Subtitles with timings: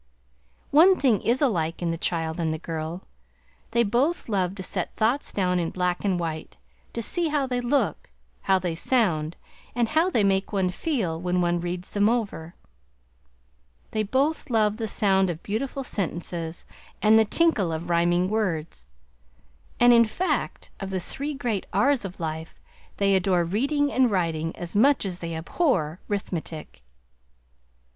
[0.71, 3.03] One thing is alike in the child and the girl.
[3.69, 6.57] They both love to set thoughts down in black and white;
[6.93, 8.09] to see how they look,
[8.41, 9.35] how they sound,
[9.75, 12.55] and how they make one feel when one reads them over.
[13.91, 16.65] They both love the sound of beautiful sentences
[16.99, 18.87] and the tinkle of rhyming words,
[19.79, 22.59] and in fact, of the three great R's of life,
[22.97, 26.81] they adore Reading and Riting, as much as they abhor 'Rithmetic.